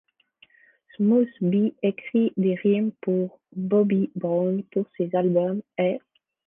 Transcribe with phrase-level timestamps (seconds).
[0.97, 5.99] Smooth B écrit des rimes pour Bobby Brown pour ses albums' et'.